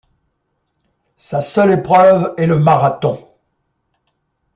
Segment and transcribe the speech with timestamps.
[1.17, 3.19] Sa seule épreuve est le marathon.